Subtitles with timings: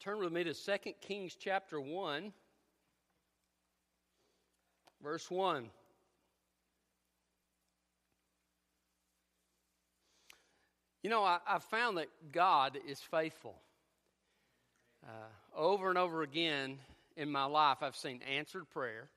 [0.00, 2.32] Turn with me to 2 Kings chapter 1,
[5.02, 5.68] verse 1.
[11.02, 13.54] You know, I, have found that God is faithful.
[15.04, 15.10] Uh,
[15.54, 16.78] over and over again
[17.18, 19.10] in my life, I've seen answered prayer.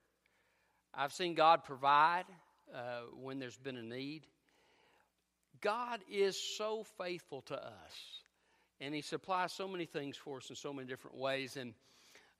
[0.93, 2.25] I've seen God provide
[2.75, 4.23] uh, when there's been a need.
[5.61, 8.22] God is so faithful to us
[8.83, 11.57] and He supplies so many things for us in so many different ways.
[11.57, 11.73] And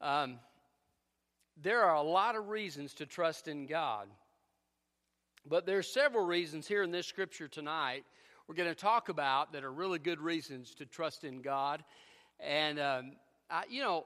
[0.01, 0.39] um,
[1.61, 4.07] there are a lot of reasons to trust in God.
[5.47, 8.03] But there's several reasons here in this scripture tonight
[8.47, 11.81] we're going to talk about that are really good reasons to trust in God.
[12.39, 13.11] And, um,
[13.49, 14.05] I, you know,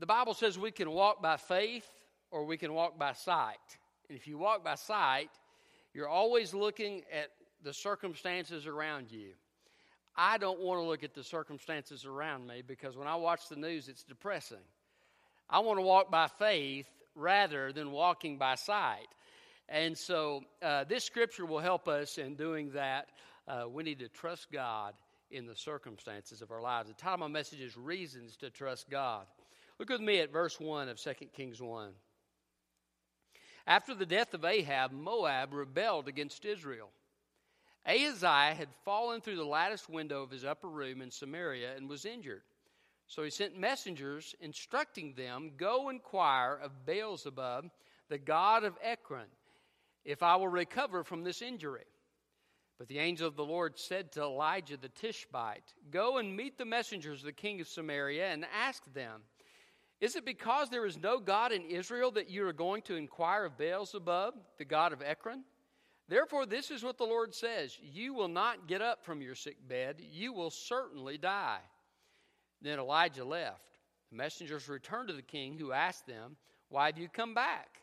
[0.00, 1.88] the Bible says we can walk by faith
[2.32, 3.58] or we can walk by sight.
[4.08, 5.30] And if you walk by sight,
[5.92, 7.28] you're always looking at
[7.62, 9.28] the circumstances around you.
[10.16, 13.56] I don't want to look at the circumstances around me because when I watch the
[13.56, 14.58] news, it's depressing.
[15.50, 19.08] I want to walk by faith rather than walking by sight.
[19.68, 23.08] And so uh, this scripture will help us in doing that.
[23.48, 24.94] Uh, we need to trust God
[25.30, 26.88] in the circumstances of our lives.
[26.88, 29.26] The title of my message is Reasons to Trust God.
[29.78, 31.90] Look with me at verse 1 of 2 Kings 1.
[33.66, 36.90] After the death of Ahab, Moab rebelled against Israel.
[37.86, 42.06] Ahaziah had fallen through the lattice window of his upper room in Samaria and was
[42.06, 42.42] injured.
[43.06, 47.70] So he sent messengers instructing them, Go inquire of Beelzebub,
[48.08, 49.26] the god of Ekron,
[50.04, 51.84] if I will recover from this injury.
[52.78, 56.64] But the angel of the Lord said to Elijah the Tishbite, Go and meet the
[56.64, 59.20] messengers of the king of Samaria and ask them,
[60.00, 63.44] Is it because there is no God in Israel that you are going to inquire
[63.44, 65.44] of Beelzebub, the god of Ekron?
[66.08, 69.56] Therefore, this is what the Lord says You will not get up from your sick
[69.68, 71.60] bed, you will certainly die.
[72.60, 73.78] Then Elijah left.
[74.10, 76.36] The messengers returned to the king, who asked them,
[76.68, 77.80] Why have you come back?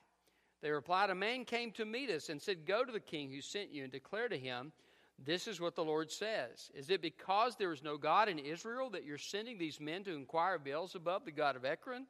[0.61, 3.41] They replied, A man came to meet us and said, Go to the king who
[3.41, 4.71] sent you and declare to him,
[5.17, 6.69] This is what the Lord says.
[6.75, 10.15] Is it because there is no God in Israel that you're sending these men to
[10.15, 12.05] inquire of Beelzebub, the god of Ekron?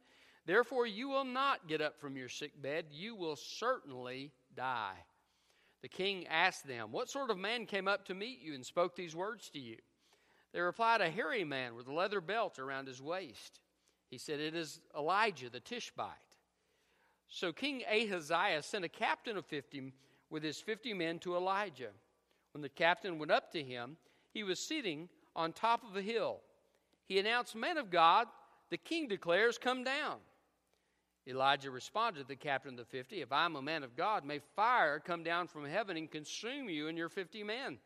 [0.46, 4.96] Therefore, you will not get up from your sick bed, you will certainly die.
[5.82, 8.96] The king asked them, What sort of man came up to meet you and spoke
[8.96, 9.78] these words to you?
[10.54, 13.60] They replied, A hairy man with a leather belt around his waist.
[14.10, 16.16] He said, It is Elijah the Tishbite.
[17.28, 19.94] So King Ahaziah sent a captain of fifty
[20.30, 21.92] with his fifty men to Elijah.
[22.54, 23.98] When the captain went up to him,
[24.34, 26.42] he was sitting on top of a hill.
[27.06, 28.28] He announced, Man of God,
[28.70, 30.18] the king declares, Come down.
[31.28, 34.26] Elijah responded to the captain of the fifty, If I am a man of God,
[34.26, 37.78] may fire come down from heaven and consume you and your fifty men.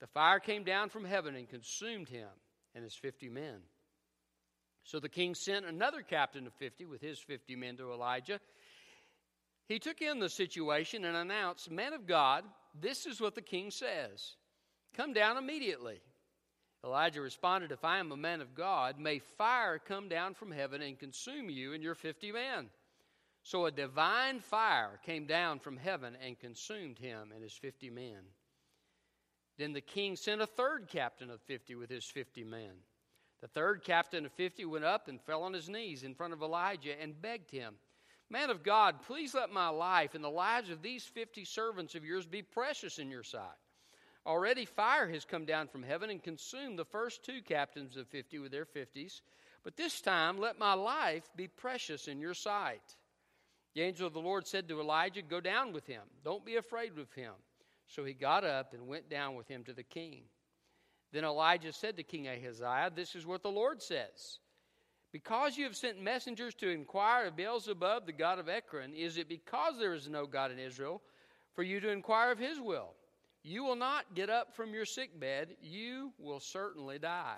[0.00, 2.28] The fire came down from heaven and consumed him
[2.74, 3.60] and his fifty men.
[4.84, 8.38] So the king sent another captain of fifty with his fifty men to Elijah.
[9.66, 12.44] He took in the situation and announced, Man of God,
[12.78, 14.36] this is what the king says.
[14.94, 16.00] Come down immediately.
[16.84, 20.82] Elijah responded, If I am a man of God, may fire come down from heaven
[20.82, 22.68] and consume you and your fifty men.
[23.42, 28.20] So a divine fire came down from heaven and consumed him and his fifty men.
[29.56, 32.72] Then the king sent a third captain of fifty with his fifty men.
[33.40, 36.42] The third captain of fifty went up and fell on his knees in front of
[36.42, 37.74] Elijah and begged him,
[38.30, 42.04] Man of God, please let my life and the lives of these fifty servants of
[42.04, 43.42] yours be precious in your sight.
[44.26, 48.38] Already fire has come down from heaven and consumed the first two captains of fifty
[48.38, 49.20] with their fifties.
[49.62, 52.96] But this time let my life be precious in your sight.
[53.74, 56.02] The angel of the Lord said to Elijah, Go down with him.
[56.24, 57.32] Don't be afraid of him.
[57.86, 60.22] So he got up and went down with him to the king.
[61.12, 64.38] Then Elijah said to King Ahaziah, This is what the Lord says.
[65.12, 69.28] Because you have sent messengers to inquire of Beelzebub, the god of Ekron, is it
[69.28, 71.02] because there is no God in Israel
[71.54, 72.94] for you to inquire of his will?
[73.44, 77.36] You will not get up from your sick bed, you will certainly die.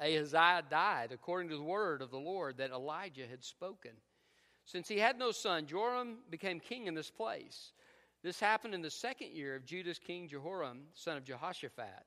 [0.00, 3.92] Ahaziah died according to the word of the Lord that Elijah had spoken.
[4.64, 7.72] Since he had no son, Joram became king in this place.
[8.22, 12.06] This happened in the second year of Judah's king Jehoram, son of Jehoshaphat.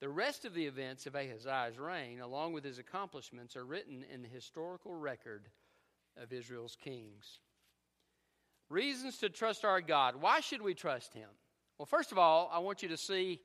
[0.00, 4.20] The rest of the events of Ahaziah's reign, along with his accomplishments, are written in
[4.20, 5.48] the historical record
[6.20, 7.38] of Israel's kings.
[8.68, 10.16] Reasons to trust our God.
[10.16, 11.28] Why should we trust him?
[11.78, 13.40] Well, first of all, I want you to see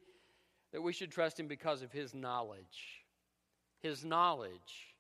[0.72, 3.04] that we should trust him because of his knowledge.
[3.80, 4.94] His knowledge.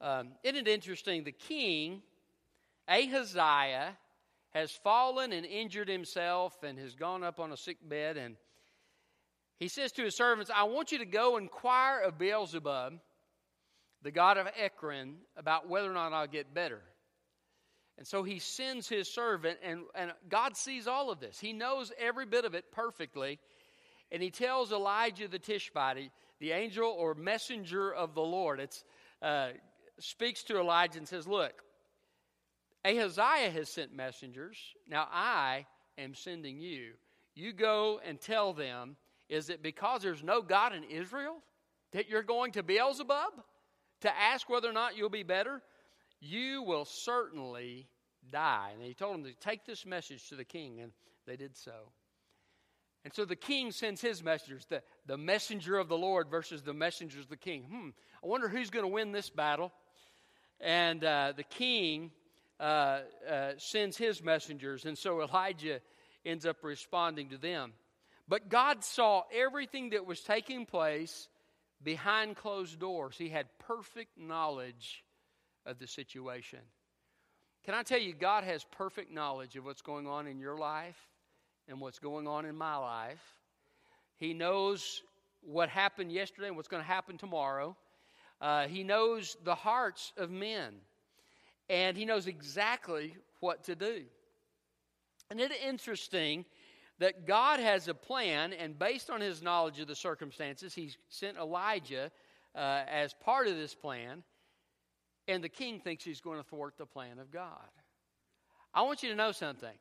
[0.00, 1.24] Um, isn't it interesting?
[1.24, 2.02] The king,
[2.88, 3.96] Ahaziah,
[4.50, 8.16] has fallen and injured himself and has gone up on a sick bed.
[8.16, 8.36] And
[9.58, 12.94] he says to his servants, I want you to go inquire of Beelzebub,
[14.02, 16.82] the God of Ekron, about whether or not I'll get better.
[17.98, 21.40] And so he sends his servant, and, and God sees all of this.
[21.40, 23.40] He knows every bit of it perfectly.
[24.12, 28.84] And he tells Elijah the Tishbite, the angel or messenger of the Lord, it's,
[29.20, 29.48] uh,
[29.98, 31.64] speaks to Elijah and says, Look,
[32.84, 34.56] Ahaziah has sent messengers.
[34.88, 35.66] Now I
[35.98, 36.92] am sending you.
[37.34, 38.96] You go and tell them,
[39.28, 41.38] is it because there's no God in Israel
[41.92, 43.32] that you're going to Beelzebub
[44.02, 45.62] to ask whether or not you'll be better?
[46.20, 47.88] You will certainly
[48.30, 48.70] die.
[48.74, 50.92] And he told them to take this message to the king, and
[51.26, 51.92] they did so.
[53.04, 56.74] And so the king sends his messengers, the, the messenger of the Lord versus the
[56.74, 57.62] messengers of the king.
[57.62, 57.88] Hmm,
[58.22, 59.72] I wonder who's going to win this battle.
[60.60, 62.10] And uh, the king
[62.58, 63.00] uh,
[63.30, 65.80] uh, sends his messengers, and so Elijah
[66.26, 67.72] ends up responding to them.
[68.26, 71.28] But God saw everything that was taking place
[71.82, 73.14] behind closed doors.
[73.16, 75.04] He had perfect knowledge
[75.68, 76.60] of the situation.
[77.64, 80.96] Can I tell you, God has perfect knowledge of what's going on in your life
[81.68, 83.22] and what's going on in my life.
[84.16, 85.02] He knows
[85.42, 87.76] what happened yesterday and what's going to happen tomorrow.
[88.40, 90.74] Uh, he knows the hearts of men,
[91.68, 94.04] and he knows exactly what to do.
[95.30, 96.44] And it's interesting
[96.98, 101.36] that God has a plan, and based on his knowledge of the circumstances, he sent
[101.36, 102.10] Elijah
[102.54, 104.22] uh, as part of this plan,
[105.28, 107.70] and the king thinks he's going to thwart the plan of God.
[108.74, 109.76] I want you to know something.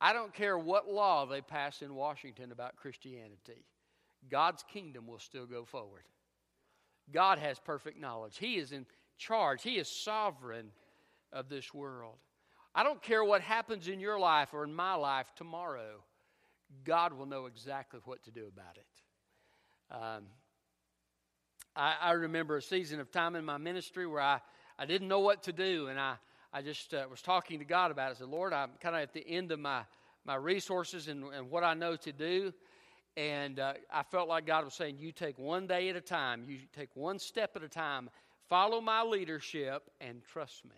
[0.00, 3.64] I don't care what law they pass in Washington about Christianity,
[4.30, 6.04] God's kingdom will still go forward.
[7.12, 8.86] God has perfect knowledge, He is in
[9.16, 10.70] charge, He is sovereign
[11.32, 12.16] of this world.
[12.74, 16.04] I don't care what happens in your life or in my life tomorrow,
[16.84, 19.94] God will know exactly what to do about it.
[19.94, 20.24] Um,
[21.74, 24.40] I, I, remember a season of time in my ministry where I,
[24.78, 26.14] I didn't know what to do, and I,
[26.52, 28.16] I just uh, was talking to God about it.
[28.16, 29.82] I said, Lord, I'm kind of at the end of my,
[30.24, 32.52] my resources and, and what I know to do.
[33.16, 36.44] And uh, I felt like God was saying, You take one day at a time,
[36.48, 38.08] you take one step at a time,
[38.48, 40.76] follow my leadership, and trust me.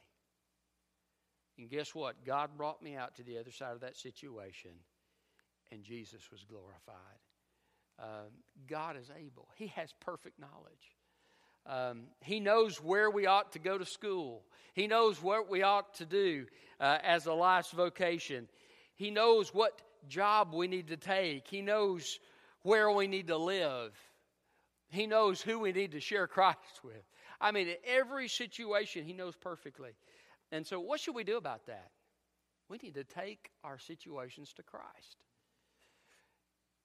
[1.58, 2.24] And guess what?
[2.24, 4.70] God brought me out to the other side of that situation,
[5.70, 6.96] and Jesus was glorified.
[7.98, 8.30] Um,
[8.66, 10.96] God is able, He has perfect knowledge.
[11.66, 14.42] Um, he knows where we ought to go to school.
[14.74, 16.46] He knows what we ought to do
[16.80, 18.48] uh, as a life's vocation.
[18.96, 21.46] He knows what job we need to take.
[21.48, 22.18] He knows
[22.62, 23.92] where we need to live.
[24.88, 27.02] He knows who we need to share Christ with.
[27.40, 29.90] I mean, in every situation, He knows perfectly.
[30.52, 31.90] And so, what should we do about that?
[32.68, 35.24] We need to take our situations to Christ.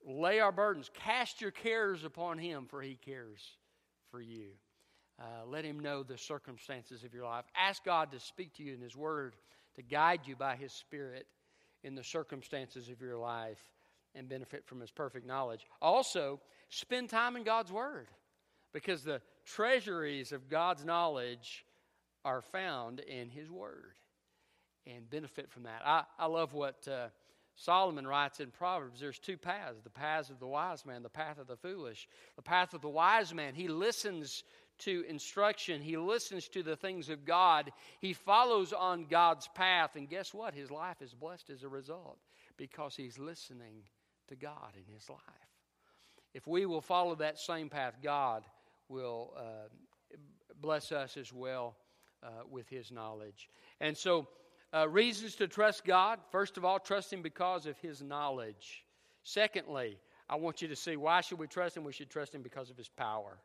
[0.05, 3.41] Lay our burdens, cast your cares upon Him, for He cares
[4.11, 4.51] for you.
[5.19, 7.45] Uh, let Him know the circumstances of your life.
[7.55, 9.35] Ask God to speak to you in His Word,
[9.75, 11.27] to guide you by His Spirit
[11.83, 13.63] in the circumstances of your life
[14.13, 15.65] and benefit from His perfect knowledge.
[15.81, 16.39] Also,
[16.69, 18.07] spend time in God's Word
[18.73, 21.65] because the treasuries of God's knowledge
[22.25, 23.93] are found in His Word
[24.87, 25.81] and benefit from that.
[25.85, 27.07] I, I love what uh,
[27.55, 31.37] Solomon writes in Proverbs there's two paths the paths of the wise man, the path
[31.37, 32.07] of the foolish.
[32.35, 34.43] The path of the wise man, he listens
[34.79, 40.09] to instruction, he listens to the things of God, he follows on God's path, and
[40.09, 40.53] guess what?
[40.53, 42.17] His life is blessed as a result
[42.57, 43.83] because he's listening
[44.27, 45.19] to God in his life.
[46.33, 48.43] If we will follow that same path, God
[48.89, 49.67] will uh,
[50.59, 51.75] bless us as well
[52.23, 53.49] uh, with his knowledge.
[53.79, 54.27] And so,
[54.73, 58.83] uh, reasons to trust God first of all, trust him because of his knowledge.
[59.23, 59.97] Secondly,
[60.29, 61.83] I want you to see why should we trust him?
[61.83, 63.37] We should trust him because of his power.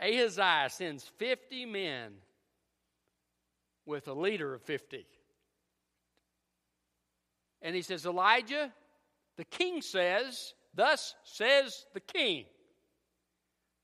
[0.00, 2.12] Ahaziah sends 50 men
[3.86, 5.06] with a leader of 50.
[7.62, 8.72] And he says, Elijah,
[9.36, 12.44] the king says, Thus says the king,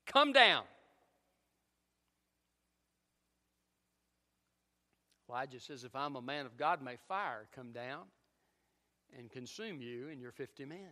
[0.05, 0.63] come down.
[5.27, 8.03] Elijah says, If I'm a man of God, may fire come down
[9.17, 10.91] and consume you and your 50 men.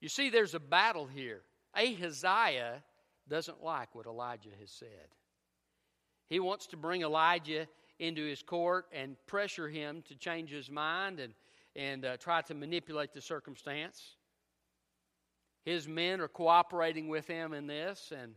[0.00, 1.42] You see, there's a battle here.
[1.74, 2.82] Ahaziah
[3.28, 5.14] doesn't like what Elijah has said.
[6.28, 7.66] He wants to bring Elijah
[7.98, 11.34] into his court and pressure him to change his mind and,
[11.74, 14.16] and uh, try to manipulate the circumstance.
[15.64, 18.34] His men are cooperating with him in this, and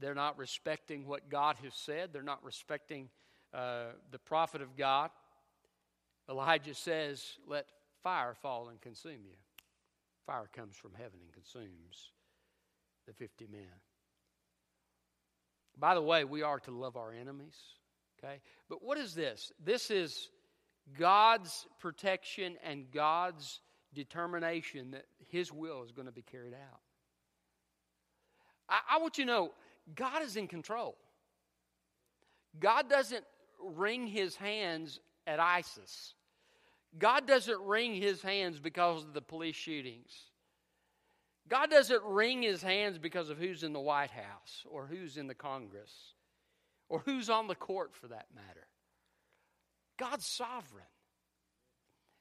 [0.00, 2.12] they're not respecting what God has said.
[2.12, 3.08] They're not respecting
[3.52, 5.10] uh, the prophet of God.
[6.30, 7.66] Elijah says, Let
[8.02, 9.36] fire fall and consume you.
[10.26, 12.12] Fire comes from heaven and consumes
[13.08, 13.62] the 50 men.
[15.78, 17.56] By the way, we are to love our enemies.
[18.18, 18.40] Okay?
[18.68, 19.50] But what is this?
[19.64, 20.28] This is
[20.98, 23.60] God's protection and God's
[23.94, 26.80] determination that His will is going to be carried out.
[28.68, 29.52] I, I want you to know
[29.94, 30.96] God is in control.
[32.60, 33.24] God doesn't
[33.62, 36.14] wring His hands at ISIS.
[36.98, 40.12] God doesn't wring His hands because of the police shootings.
[41.48, 45.26] God doesn't wring His hands because of who's in the White House or who's in
[45.26, 45.92] the Congress
[46.88, 48.66] or who's on the court for that matter.
[49.98, 50.84] God's sovereign,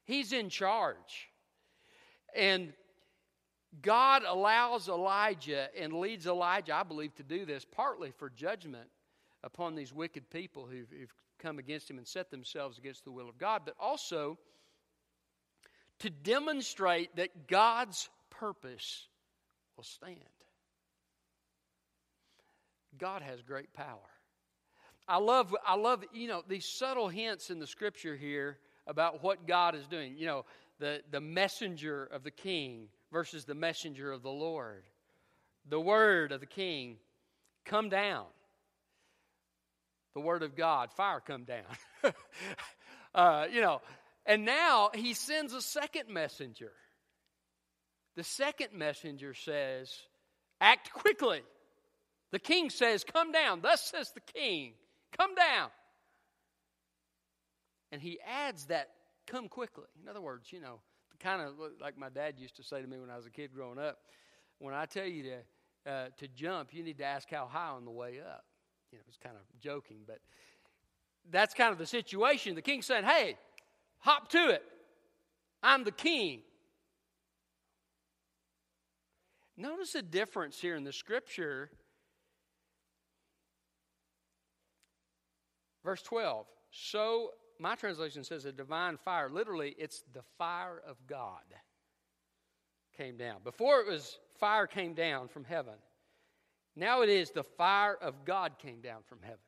[0.06, 1.30] He's in charge.
[2.36, 2.74] And
[3.82, 8.90] God allows Elijah and leads Elijah, I believe, to do this partly for judgment
[9.44, 13.30] upon these wicked people who've, who've come against him and set themselves against the will
[13.30, 14.38] of God, but also
[16.00, 19.08] to demonstrate that God's purpose
[19.78, 20.18] will stand.
[22.98, 24.00] God has great power.
[25.08, 28.58] I love, I love, you know, these subtle hints in the scripture here
[28.88, 30.18] about what God is doing.
[30.18, 30.46] You know,
[30.80, 34.84] the, the messenger of the king versus the messenger of the Lord.
[35.70, 36.98] The word of the king,
[37.66, 38.26] come down.
[40.14, 42.14] The word of God, fire come down.
[43.16, 43.82] uh, you know,
[44.26, 46.72] and now he sends a second messenger.
[48.18, 49.94] The second messenger says,
[50.60, 51.44] Act quickly.
[52.32, 53.62] The king says, Come down.
[53.62, 54.74] Thus says the king.
[55.18, 55.70] Come down.
[57.94, 58.90] And he adds that,
[59.28, 59.86] come quickly.
[60.04, 60.82] In other words, you know,
[61.22, 63.52] kind of like my dad used to say to me when I was a kid
[63.54, 63.98] growing up
[64.60, 67.86] when I tell you to, uh, to jump, you need to ask how high on
[67.86, 68.46] the way up.
[68.92, 70.20] You know, it's kind of joking, but
[71.30, 72.56] that's kind of the situation.
[72.56, 73.38] The king said, Hey,
[74.00, 74.64] hop to it.
[75.62, 76.42] I'm the king.
[79.58, 81.72] Notice the difference here in the scripture
[85.88, 86.46] Verse 12.
[86.70, 89.30] So, my translation says a divine fire.
[89.30, 91.46] Literally, it's the fire of God
[92.98, 93.38] came down.
[93.42, 95.76] Before it was fire came down from heaven.
[96.76, 99.40] Now it is the fire of God came down from heaven.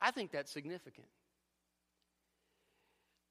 [0.00, 1.08] I think that's significant.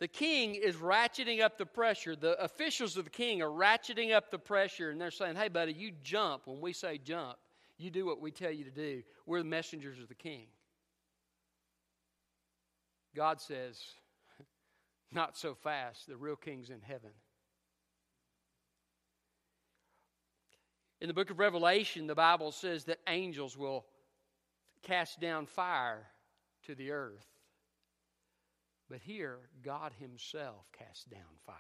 [0.02, 2.16] The king is ratcheting up the pressure.
[2.16, 5.74] The officials of the king are ratcheting up the pressure, and they're saying, Hey, buddy,
[5.74, 7.38] you jump when we say jump.
[7.78, 9.04] You do what we tell you to do.
[9.28, 10.48] We're the messengers of the king.
[13.16, 13.80] God says,
[15.12, 16.08] not so fast.
[16.08, 17.12] The real king's in heaven.
[21.00, 23.86] In the book of Revelation, the Bible says that angels will
[24.82, 26.08] cast down fire
[26.66, 27.31] to the earth.
[28.92, 31.56] But here, God Himself casts down fire.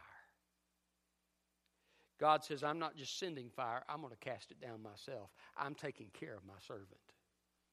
[2.20, 5.30] God says, I'm not just sending fire, I'm going to cast it down myself.
[5.58, 6.90] I'm taking care of my servant.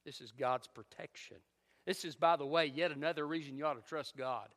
[0.05, 1.37] This is God's protection.
[1.85, 4.47] This is, by the way, yet another reason you ought to trust God.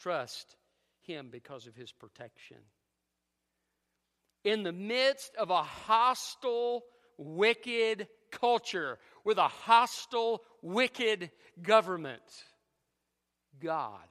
[0.00, 0.56] Trust
[1.02, 2.56] Him because of His protection.
[4.44, 6.84] In the midst of a hostile,
[7.18, 11.30] wicked culture, with a hostile, wicked
[11.62, 12.22] government,
[13.60, 14.08] God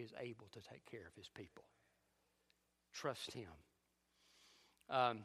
[0.00, 1.64] is able to take care of His people.
[2.92, 3.50] Trust Him.
[4.88, 5.20] Um,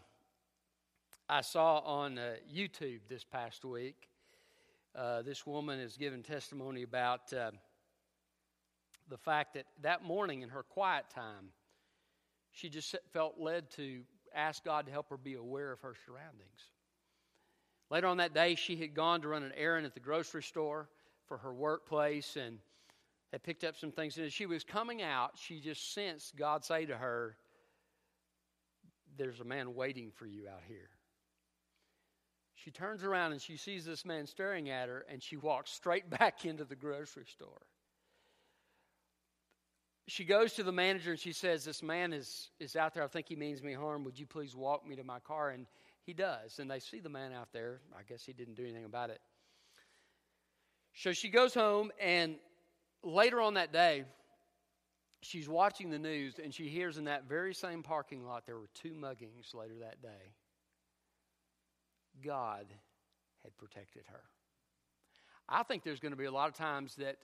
[1.28, 4.10] I saw on uh, YouTube this past week
[4.96, 7.52] uh, this woman has given testimony about uh,
[9.10, 11.50] the fact that that morning in her quiet time,
[12.52, 14.02] she just felt led to
[14.34, 16.70] ask God to help her be aware of her surroundings.
[17.90, 20.88] Later on that day, she had gone to run an errand at the grocery store
[21.28, 22.60] for her workplace and
[23.32, 24.18] had picked up some things.
[24.18, 27.36] And as she was coming out, she just sensed God say to her,
[29.18, 30.90] There's a man waiting for you out here.
[32.56, 36.10] She turns around and she sees this man staring at her, and she walks straight
[36.20, 37.62] back into the grocery store.
[40.08, 43.04] She goes to the manager and she says, This man is, is out there.
[43.04, 44.04] I think he means me harm.
[44.04, 45.50] Would you please walk me to my car?
[45.50, 45.66] And
[46.06, 46.60] he does.
[46.60, 47.82] And they see the man out there.
[47.98, 49.20] I guess he didn't do anything about it.
[50.94, 52.36] So she goes home, and
[53.06, 54.04] later on that day,
[55.22, 58.70] she's watching the news and she hears in that very same parking lot there were
[58.74, 60.34] two muggings later that day.
[62.24, 62.66] God
[63.44, 64.22] had protected her.
[65.48, 67.18] I think there's going to be a lot of times that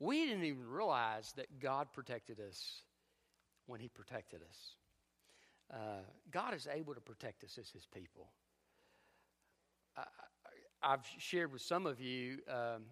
[0.00, 2.82] we didn't even realize that God protected us
[3.66, 4.74] when He protected us.
[5.72, 8.28] Uh, God is able to protect us as His people.
[9.96, 10.04] I,
[10.82, 12.84] have shared with some of you um,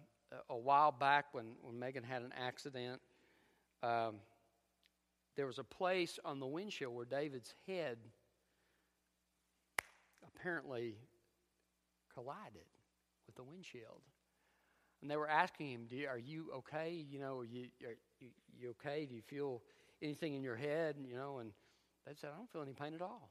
[0.49, 3.01] a while back when, when Megan had an accident.
[3.81, 4.15] Um,
[5.35, 7.97] there was a place on the windshield where David's head
[10.27, 10.95] apparently
[12.13, 12.65] collided
[13.25, 14.01] with the windshield.
[15.01, 17.05] And they were asking him, you, Are you okay?
[17.09, 18.27] You know, are you, are you,
[18.59, 19.05] you okay?
[19.05, 19.61] Do you feel
[20.01, 20.95] anything in your head?
[21.07, 21.51] You know, and
[22.05, 23.29] they said, I don't feel any pain at all.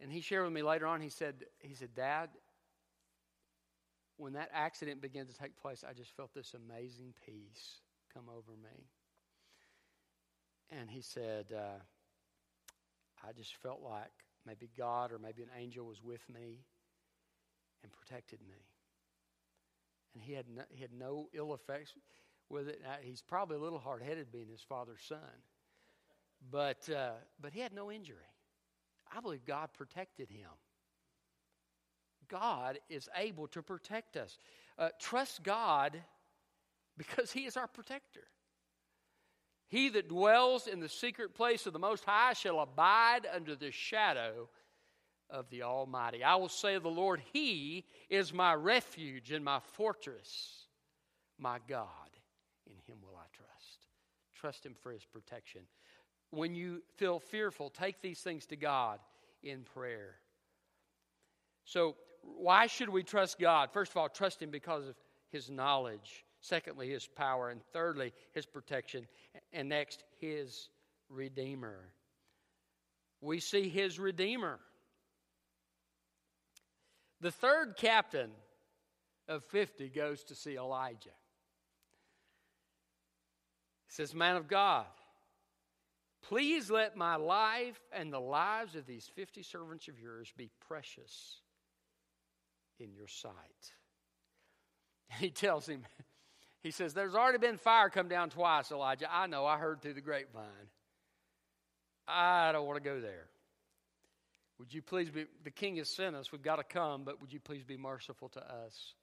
[0.00, 2.30] And he shared with me later on, he said, he said, Dad,
[4.20, 7.80] when that accident began to take place, I just felt this amazing peace
[8.12, 8.86] come over me.
[10.70, 11.80] And he said, uh,
[13.26, 14.12] I just felt like
[14.46, 16.64] maybe God or maybe an angel was with me
[17.82, 18.66] and protected me.
[20.14, 21.94] And he had no, he had no ill effects
[22.50, 22.80] with it.
[22.82, 25.18] Now, he's probably a little hard headed being his father's son,
[26.50, 28.16] but, uh, but he had no injury.
[29.16, 30.50] I believe God protected him.
[32.30, 34.38] God is able to protect us.
[34.78, 36.00] Uh, trust God
[36.96, 38.24] because He is our protector.
[39.68, 43.70] He that dwells in the secret place of the Most High shall abide under the
[43.70, 44.48] shadow
[45.28, 46.24] of the Almighty.
[46.24, 50.66] I will say of the Lord, He is my refuge and my fortress,
[51.38, 51.86] my God.
[52.66, 53.86] In Him will I trust.
[54.34, 55.62] Trust Him for His protection.
[56.30, 58.98] When you feel fearful, take these things to God
[59.42, 60.16] in prayer.
[61.64, 63.70] So, why should we trust God?
[63.72, 64.94] First of all, trust Him because of
[65.30, 66.24] His knowledge.
[66.40, 67.50] Secondly, His power.
[67.50, 69.06] And thirdly, His protection.
[69.52, 70.68] And next, His
[71.08, 71.78] Redeemer.
[73.20, 74.58] We see His Redeemer.
[77.20, 78.30] The third captain
[79.28, 81.10] of 50 goes to see Elijah.
[83.88, 84.86] He says, Man of God,
[86.22, 91.40] please let my life and the lives of these 50 servants of yours be precious
[92.80, 93.32] in your sight.
[95.18, 95.84] He tells him,
[96.62, 99.08] he says, There's already been fire come down twice, Elijah.
[99.10, 100.44] I know, I heard through the grapevine.
[102.06, 103.26] I don't want to go there.
[104.60, 107.32] Would you please be, the king has sent us, we've got to come, but would
[107.32, 108.94] you please be merciful to us?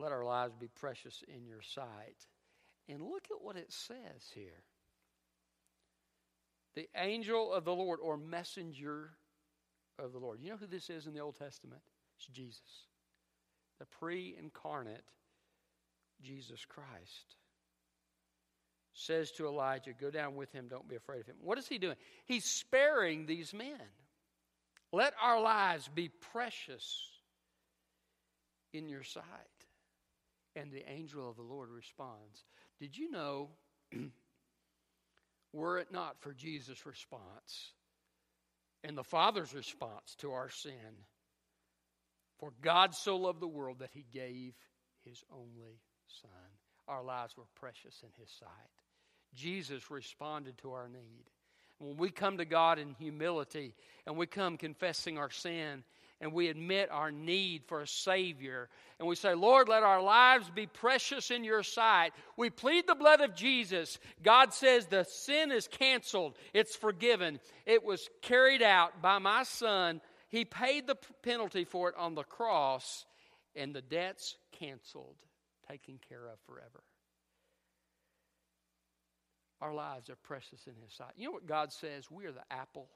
[0.00, 2.26] Let our lives be precious in your sight.
[2.88, 4.64] And look at what it says here
[6.74, 9.10] the angel of the Lord or messenger
[9.98, 10.40] of the Lord.
[10.40, 11.82] You know who this is in the Old Testament?
[12.24, 12.86] It's Jesus,
[13.78, 15.04] the pre incarnate
[16.22, 17.36] Jesus Christ.
[18.94, 21.36] Says to Elijah, Go down with him, don't be afraid of him.
[21.42, 21.96] What is he doing?
[22.26, 23.80] He's sparing these men.
[24.92, 26.98] Let our lives be precious
[28.72, 29.24] in your sight.
[30.56, 32.44] And the angel of the Lord responds,
[32.80, 33.48] Did you know,
[35.52, 37.72] were it not for Jesus' response
[38.84, 41.04] and the Father's response to our sin,
[42.44, 44.52] for God so loved the world that he gave
[45.06, 45.80] his only
[46.20, 46.30] Son.
[46.86, 48.48] Our lives were precious in his sight.
[49.34, 51.24] Jesus responded to our need.
[51.78, 53.74] When we come to God in humility
[54.06, 55.84] and we come confessing our sin
[56.20, 60.50] and we admit our need for a Savior and we say, Lord, let our lives
[60.50, 63.98] be precious in your sight, we plead the blood of Jesus.
[64.22, 70.02] God says the sin is canceled, it's forgiven, it was carried out by my Son
[70.34, 73.06] he paid the penalty for it on the cross,
[73.54, 75.14] and the debt's canceled,
[75.70, 76.82] taken care of forever.
[79.60, 81.12] Our lives are precious in His sight.
[81.16, 82.10] You know what God says?
[82.10, 82.88] We are the apple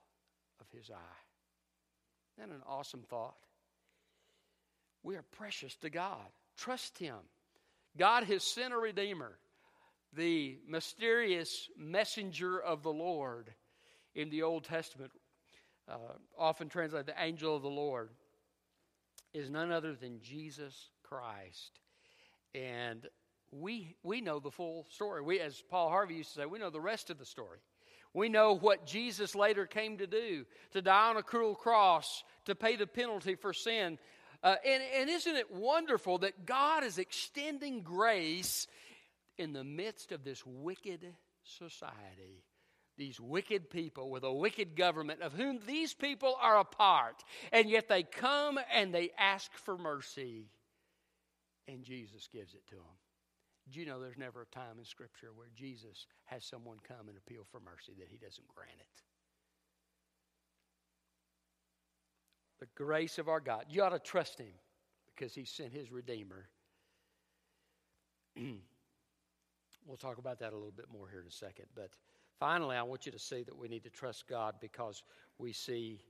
[0.60, 1.20] of His eye.
[2.38, 3.36] Isn't that an awesome thought?
[5.04, 6.26] We are precious to God.
[6.56, 7.18] Trust Him.
[7.96, 9.38] God has sent a Redeemer,
[10.12, 13.54] the mysterious messenger of the Lord
[14.16, 15.12] in the Old Testament
[15.90, 15.96] uh,
[16.38, 18.10] often translated the angel of the Lord,
[19.34, 21.80] is none other than Jesus Christ.
[22.54, 23.06] And
[23.50, 25.22] we, we know the full story.
[25.22, 27.58] We, as Paul Harvey used to say, we know the rest of the story.
[28.14, 32.54] We know what Jesus later came to do to die on a cruel cross, to
[32.54, 33.98] pay the penalty for sin.
[34.42, 38.66] Uh, and, and isn't it wonderful that God is extending grace
[39.36, 41.04] in the midst of this wicked
[41.44, 42.44] society?
[42.98, 47.22] These wicked people with a wicked government of whom these people are a part.
[47.52, 50.50] And yet they come and they ask for mercy,
[51.66, 52.84] and Jesus gives it to them.
[53.70, 57.16] Do you know there's never a time in Scripture where Jesus has someone come and
[57.16, 59.02] appeal for mercy that he doesn't grant it?
[62.60, 63.66] The grace of our God.
[63.68, 64.52] You ought to trust him
[65.14, 66.48] because he sent his Redeemer.
[69.86, 71.66] we'll talk about that a little bit more here in a second.
[71.74, 71.90] But
[72.38, 75.02] Finally, I want you to see that we need to trust God because
[75.38, 76.00] we see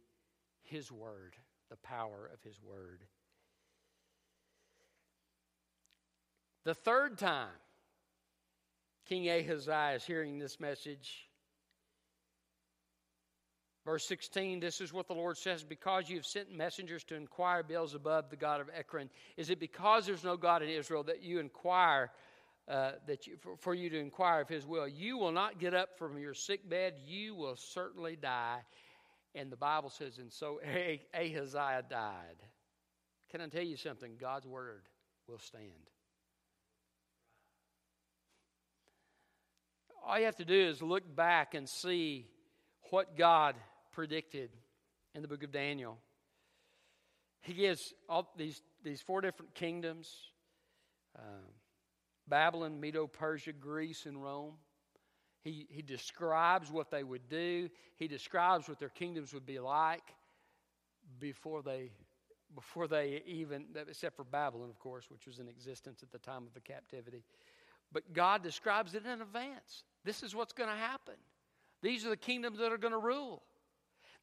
[0.62, 1.36] His Word,
[1.70, 3.02] the power of His Word.
[6.64, 7.48] The third time
[9.06, 11.28] King Ahaziah is hearing this message,
[13.88, 17.62] Verse 16, this is what the Lord says Because you have sent messengers to inquire
[17.62, 21.40] Beelzebub, the God of Ekron, is it because there's no God in Israel that you
[21.40, 22.10] inquire,
[22.68, 24.86] uh, that you, for, for you to inquire of his will?
[24.86, 28.58] You will not get up from your sick bed, you will certainly die.
[29.34, 30.60] And the Bible says, and so
[31.14, 32.42] Ahaziah died.
[33.30, 34.12] Can I tell you something?
[34.18, 34.82] God's word
[35.28, 35.64] will stand.
[40.06, 42.26] All you have to do is look back and see
[42.90, 43.54] what God
[43.92, 44.50] predicted
[45.14, 45.98] in the book of Daniel.
[47.42, 50.10] He gives all these, these four different kingdoms
[51.18, 51.44] um,
[52.28, 54.54] Babylon, Medo Persia, Greece, and Rome.
[55.42, 60.14] He, he describes what they would do, he describes what their kingdoms would be like
[61.18, 61.90] before they
[62.54, 66.46] before they even except for babylon of course which was in existence at the time
[66.46, 67.22] of the captivity.
[67.92, 69.84] But god describes it in advance.
[70.04, 71.14] This is what's going to happen.
[71.82, 73.42] These are the kingdoms that are going to rule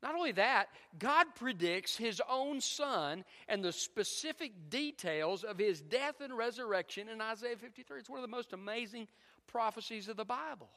[0.04, 0.68] not only that,
[1.00, 7.22] God predicts his own son and the specific details of his death and resurrection in
[7.22, 8.00] Isaiah 53.
[8.00, 9.08] It's one of the most amazing
[9.48, 10.70] prophecies of the Bible.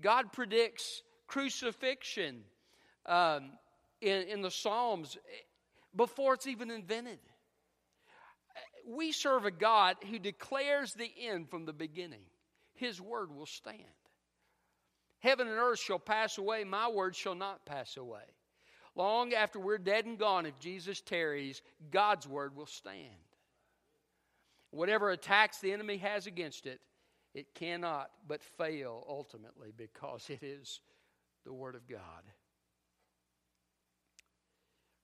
[0.00, 2.42] God predicts crucifixion
[3.06, 3.52] um,
[4.00, 5.16] in, in the Psalms
[5.94, 7.18] before it's even invented.
[8.86, 12.22] We serve a God who declares the end from the beginning.
[12.74, 13.76] His word will stand.
[15.20, 18.24] Heaven and earth shall pass away, my word shall not pass away.
[18.94, 23.06] Long after we're dead and gone, if Jesus tarries, God's word will stand.
[24.70, 26.80] Whatever attacks the enemy has against it,
[27.34, 30.80] it cannot but fail ultimately because it is
[31.44, 32.00] the Word of God.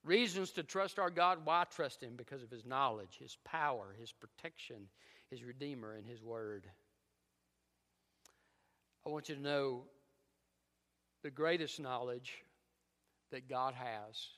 [0.04, 1.38] Reasons to trust our God.
[1.44, 2.14] Why trust Him?
[2.16, 4.88] Because of His knowledge, His power, His protection,
[5.30, 6.66] His Redeemer, and His Word.
[9.04, 9.84] I want you to know
[11.26, 12.44] the greatest knowledge
[13.32, 14.28] that God has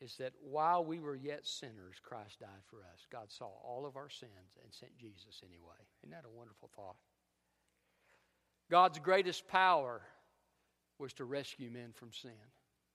[0.00, 3.06] is that while we were yet sinners, Christ died for us.
[3.12, 5.76] God saw all of our sins and sent Jesus anyway.
[6.02, 6.96] Isn't that a wonderful thought?
[8.70, 10.00] God's greatest power
[10.98, 12.30] was to rescue men from sin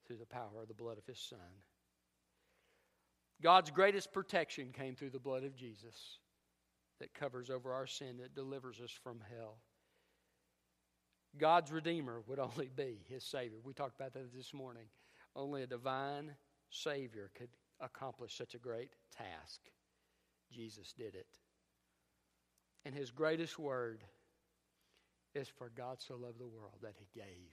[0.08, 1.38] through the power of the blood of his Son.
[3.44, 6.18] God's greatest protection came through the blood of Jesus
[7.00, 9.58] that covers over our sin, that delivers us from hell.
[11.38, 13.58] God's Redeemer would only be his Savior.
[13.64, 14.86] We talked about that this morning.
[15.36, 16.32] Only a divine
[16.70, 19.62] Savior could accomplish such a great task.
[20.52, 21.28] Jesus did it.
[22.86, 24.04] And his greatest word
[25.36, 27.52] is for God so loved the world that he gave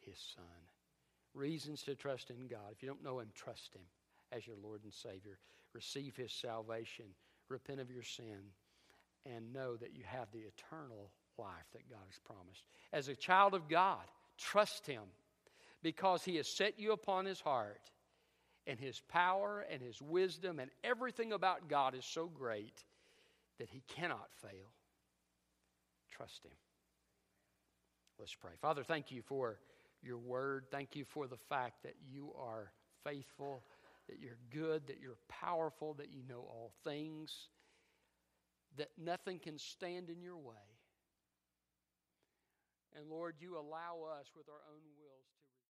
[0.00, 0.44] his Son.
[1.34, 2.72] Reasons to trust in God.
[2.72, 3.82] If you don't know him, trust him
[4.32, 5.38] as your Lord and Savior.
[5.72, 7.06] Receive his salvation,
[7.48, 8.52] repent of your sin,
[9.24, 11.10] and know that you have the eternal
[11.40, 12.62] life that God has promised.
[12.92, 14.04] As a child of God,
[14.38, 15.02] trust him
[15.82, 17.90] because he has set you upon his heart
[18.66, 22.84] and his power and his wisdom and everything about God is so great
[23.58, 24.72] that he cannot fail.
[26.10, 26.52] Trust him.
[28.18, 28.52] Let's pray.
[28.60, 29.58] Father, thank you for
[30.02, 30.66] your word.
[30.70, 32.70] Thank you for the fact that you are
[33.04, 33.64] faithful,
[34.08, 37.48] that you're good, that you're powerful, that you know all things,
[38.76, 40.54] that nothing can stand in your way.
[42.96, 44.82] And Lord, you allow us with our own